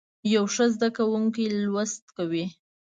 [0.33, 2.45] یو ښه زده کوونکی لوست کوي.